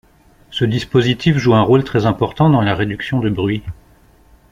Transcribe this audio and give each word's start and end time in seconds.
Ce 0.49 0.65
dispositif 0.65 1.37
joue 1.37 1.53
un 1.53 1.61
rôle 1.61 1.83
très 1.83 2.07
important 2.07 2.49
dans 2.49 2.61
la 2.63 2.73
réduction 2.73 3.19
de 3.19 3.29
bruit. 3.29 3.61